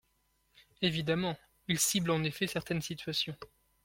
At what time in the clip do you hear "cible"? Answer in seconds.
1.77-2.09